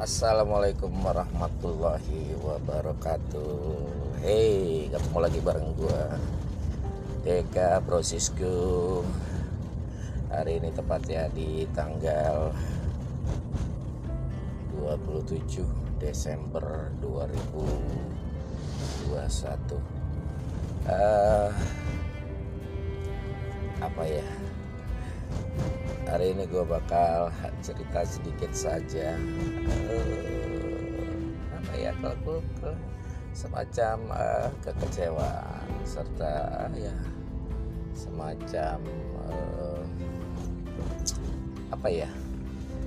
[0.00, 3.52] Assalamualaikum warahmatullahi wabarakatuh.
[4.24, 6.16] Hey, ketemu lagi bareng gua
[7.20, 9.04] Deka Brosisku.
[10.32, 12.48] Hari ini tepatnya di tanggal
[14.80, 15.68] 27
[16.00, 19.04] Desember 2021
[20.88, 21.52] uh,
[23.84, 24.24] Apa ya
[26.10, 27.30] hari ini gue bakal
[27.62, 29.14] cerita sedikit saja.
[29.86, 32.74] Uh, apa ya kalau gue
[33.30, 36.90] semacam uh, kekecewaan serta ya
[37.94, 38.82] semacam
[39.30, 39.86] uh,
[41.70, 42.10] apa ya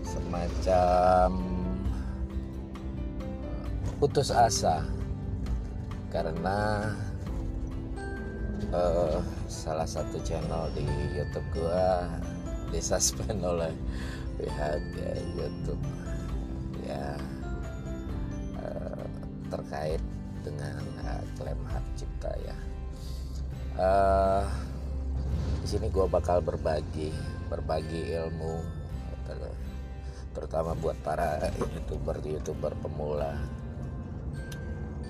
[0.03, 1.39] semacam
[4.03, 4.83] putus asa.
[6.11, 6.91] Karena
[8.75, 10.85] uh, salah satu channel di
[11.15, 12.05] YouTube gua
[12.73, 13.69] disuspend oleh
[14.41, 15.83] pihak ya, YouTube
[16.83, 17.05] ya
[18.57, 19.05] uh,
[19.53, 20.01] terkait
[20.41, 22.57] dengan uh, klaim hak cipta ya.
[23.73, 24.45] Uh,
[25.63, 27.13] di sini gue bakal berbagi
[27.47, 28.59] berbagi ilmu
[29.23, 29.39] ter
[30.33, 31.39] terutama buat para
[31.77, 33.37] youtuber youtuber pemula.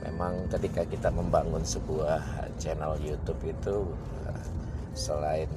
[0.03, 3.87] Memang ketika kita membangun sebuah channel YouTube itu
[4.93, 5.49] selain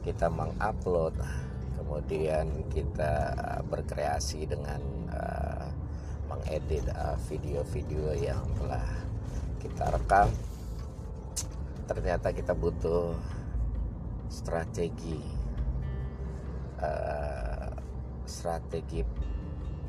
[0.00, 1.12] kita mengupload
[1.76, 3.34] kemudian kita
[3.66, 4.78] berkreasi dengan
[5.10, 5.66] uh,
[6.30, 6.86] mengedit
[7.26, 8.86] video-video uh, yang telah
[9.58, 10.30] kita rekam.
[11.90, 13.18] Ternyata kita butuh
[14.30, 15.18] strategi
[16.78, 17.74] uh,
[18.22, 19.02] strategi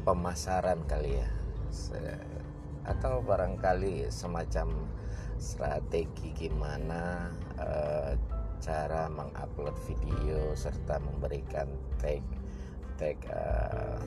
[0.01, 1.29] pemasaran kali ya.
[2.81, 4.73] Atau barangkali semacam
[5.37, 7.29] strategi gimana
[7.61, 8.17] uh,
[8.61, 11.65] cara mengupload video serta memberikan
[11.97, 12.21] tag
[13.01, 13.97] tag uh,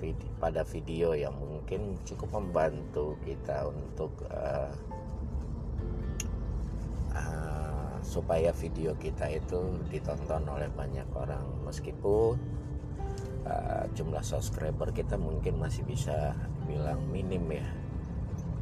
[0.00, 4.72] video, pada video yang mungkin cukup membantu kita untuk uh,
[8.04, 11.42] supaya video kita itu ditonton oleh banyak orang.
[11.66, 12.38] Meskipun
[13.42, 17.66] uh, jumlah subscriber kita mungkin masih bisa dibilang minim ya.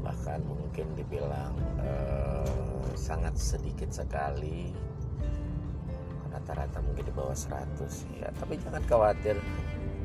[0.08, 1.52] Bahkan mungkin dibilang
[1.84, 4.72] uh, sangat sedikit sekali.
[6.32, 9.36] Rata-rata mungkin di bawah 100 ya tapi jangan khawatir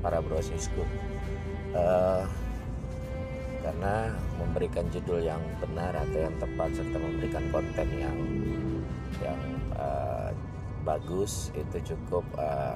[0.04, 0.84] para brosisku
[1.72, 2.28] uh,
[3.64, 8.18] karena memberikan judul yang benar atau yang tepat serta memberikan konten yang
[9.24, 9.42] yang
[9.80, 10.36] uh,
[10.84, 12.76] bagus itu cukup uh,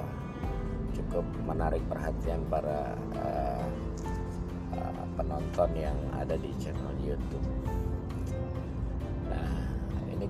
[0.96, 3.62] cukup menarik perhatian para uh,
[5.16, 7.46] penonton yang ada di channel YouTube.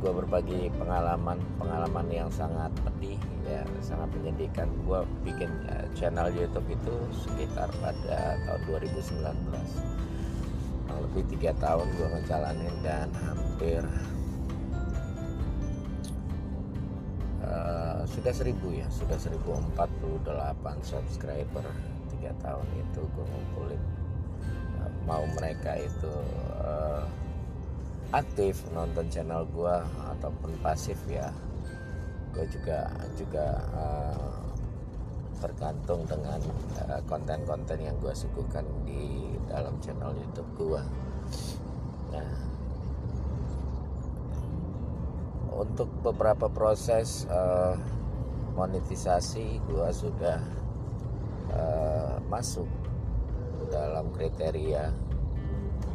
[0.02, 3.14] Gue berbagi pengalaman pengalaman yang sangat pedih
[3.46, 4.66] ya, sangat menyedihkan.
[4.82, 9.22] Gue bikin uh, channel YouTube itu sekitar pada tahun 2019.
[10.90, 13.86] Yang lebih tiga tahun gue ngejalanin dan hampir
[17.46, 19.78] uh, sudah seribu ya, sudah 1048
[20.82, 21.62] subscriber
[22.10, 23.82] tiga tahun itu gue ngumpulin
[25.06, 26.14] mau mereka itu
[26.62, 27.02] uh,
[28.12, 29.76] aktif nonton channel gue
[30.16, 31.32] ataupun pasif ya
[32.32, 34.32] gue juga juga uh,
[35.40, 36.38] tergantung dengan
[37.10, 40.82] konten-konten uh, yang gue suguhkan di dalam channel YouTube gue.
[42.14, 42.32] Nah,
[45.52, 47.74] untuk beberapa proses uh,
[48.54, 50.40] monetisasi gue sudah
[51.52, 52.68] uh, masuk
[53.68, 55.11] dalam kriteria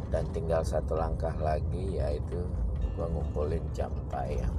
[0.08, 2.40] dan tinggal satu langkah lagi yaitu
[2.96, 4.54] gue ngumpulin jam tayang.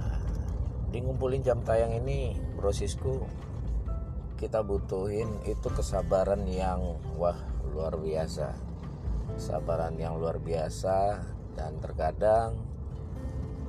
[0.00, 0.20] Nah,
[0.90, 3.22] di ngumpulin jam tayang ini prosesku
[4.36, 7.38] kita butuhin itu kesabaran yang wah
[7.72, 8.52] luar biasa.
[9.36, 11.20] Kesabaran yang luar biasa
[11.56, 12.56] dan terkadang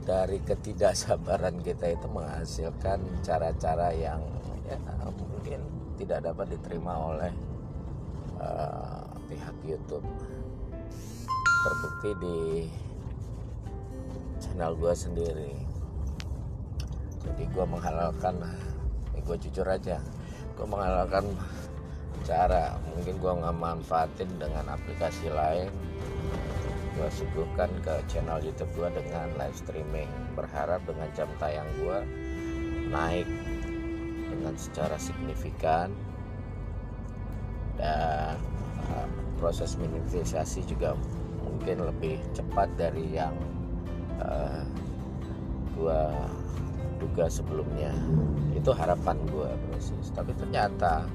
[0.08, 4.24] dari ketidaksabaran kita itu menghasilkan cara-cara yang
[4.68, 4.80] ya
[5.20, 5.60] mungkin
[6.00, 7.32] tidak dapat diterima oleh
[9.28, 10.08] pihak YouTube.
[11.64, 12.40] Terbukti di
[14.40, 15.54] channel gue sendiri.
[17.28, 18.40] Jadi gue menghalalkan
[19.14, 20.00] eh, gue jujur aja
[20.58, 21.24] gue menghalalkan
[22.26, 22.74] cara.
[22.98, 25.70] Mungkin gue nggak manfaatin dengan aplikasi lain.
[26.98, 30.10] Gue suguhkan ke channel YouTube gue dengan live streaming.
[30.34, 32.00] Berharap dengan jam tayang gue
[32.90, 33.30] naik
[34.28, 35.94] dengan secara signifikan
[37.78, 38.38] dan
[38.92, 39.08] uh,
[39.38, 40.98] proses monetisasi juga
[41.46, 43.34] mungkin lebih cepat dari yang
[44.22, 44.66] uh,
[45.78, 46.10] gua
[46.98, 47.94] duga sebelumnya.
[48.58, 51.06] Itu harapan gue proses tapi ternyata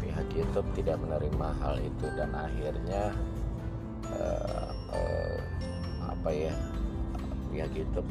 [0.00, 3.12] pihak YouTube tidak menerima hal itu dan akhirnya
[4.16, 5.38] uh, uh,
[6.08, 6.54] apa ya
[7.52, 8.08] pihak YouTube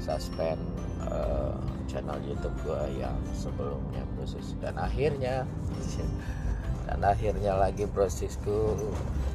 [0.00, 0.60] suspend
[1.08, 1.56] uh,
[1.88, 5.44] channel YouTube gue yang sebelumnya proses dan akhirnya
[6.94, 8.78] dan akhirnya lagi prosesku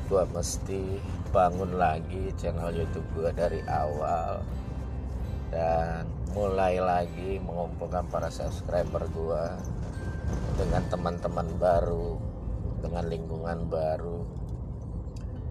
[0.07, 1.03] gue mesti
[1.35, 4.39] bangun lagi channel YouTube gue dari awal.
[5.51, 9.43] Dan mulai lagi mengumpulkan para subscriber gue
[10.55, 12.15] dengan teman-teman baru
[12.79, 14.23] dengan lingkungan baru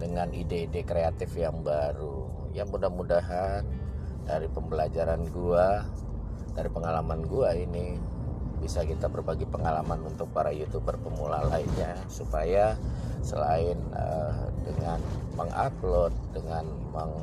[0.01, 2.25] dengan ide-ide kreatif yang baru.
[2.57, 3.61] Yang mudah-mudahan
[4.25, 5.85] dari pembelajaran gua
[6.57, 7.99] dari pengalaman gua ini
[8.59, 12.75] bisa kita berbagi pengalaman untuk para youtuber pemula lainnya supaya
[13.23, 14.99] selain uh, dengan
[15.33, 17.15] mengupload dengan meng,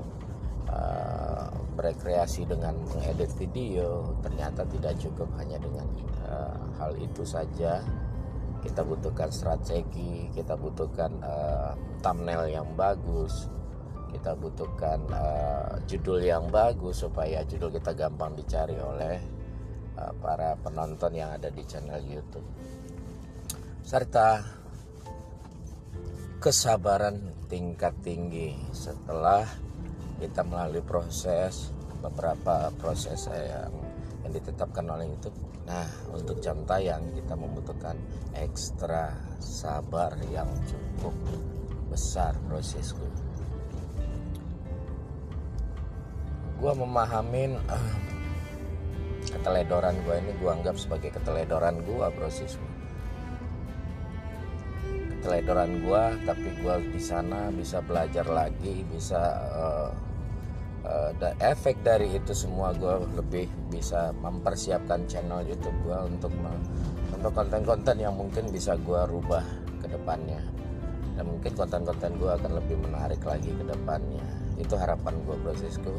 [0.73, 5.87] uh, berekreasi dengan mengedit video ternyata tidak cukup hanya dengan
[6.25, 7.85] uh, hal itu saja.
[8.65, 13.47] Kita butuhkan strategi kita butuhkan uh, thumbnail yang bagus
[14.11, 19.36] kita butuhkan uh, judul yang bagus supaya judul kita gampang dicari oleh
[19.97, 22.47] uh, para penonton yang ada di channel YouTube
[23.87, 24.43] serta
[26.43, 29.47] kesabaran tingkat tinggi setelah
[30.21, 31.71] kita melalui proses
[32.03, 33.73] beberapa proses yang
[34.27, 35.39] yang ditetapkan oleh YouTube.
[35.71, 37.95] Nah, untuk jam tayang kita membutuhkan
[38.35, 41.15] ekstra sabar yang cukup
[41.87, 43.07] besar prosesku.
[46.57, 47.93] gue memahamin uh,
[49.37, 52.57] keteledoran gue ini gue anggap sebagai keteledoran gue proses
[55.21, 59.21] keteledoran gue tapi gue di sana bisa belajar lagi bisa
[59.53, 59.91] uh,
[60.89, 66.33] uh, efek dari itu semua gue lebih bisa mempersiapkan channel YouTube gue untuk
[67.13, 69.43] untuk konten-konten yang mungkin bisa gue rubah
[69.83, 70.41] ke depannya.
[71.17, 74.21] Dan mungkin konten-konten gue akan lebih menarik lagi ke depannya.
[74.61, 75.97] Itu harapan gue prosesku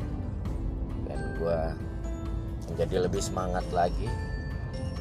[1.38, 1.60] gue
[2.72, 4.10] menjadi lebih semangat lagi.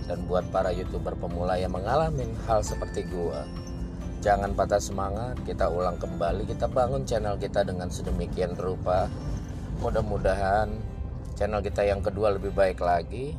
[0.07, 3.67] Dan buat para youtuber pemula yang mengalami hal seperti gue
[4.27, 9.07] jangan patah semangat kita ulang kembali kita bangun channel kita dengan sedemikian rupa.
[9.79, 10.67] Mudah-mudahan
[11.39, 13.39] channel kita yang kedua lebih baik lagi.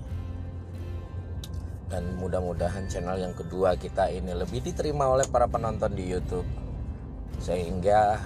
[1.92, 6.48] Dan mudah-mudahan channel yang kedua kita ini lebih diterima oleh para penonton di YouTube.
[7.44, 8.24] Sehingga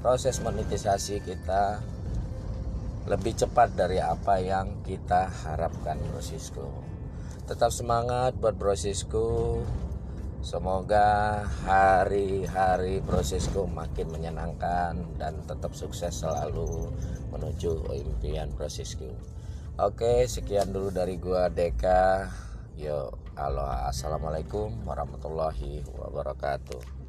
[0.00, 1.84] proses monetisasi kita
[3.10, 6.62] lebih cepat dari apa yang kita harapkan Brosisku
[7.42, 9.58] tetap semangat buat Brosisku
[10.46, 16.86] semoga hari-hari Brosisku makin menyenangkan dan tetap sukses selalu
[17.34, 19.10] menuju impian Brosisku
[19.74, 22.30] oke sekian dulu dari gua Deka.
[22.78, 26.99] Yo, halo assalamualaikum warahmatullahi wabarakatuh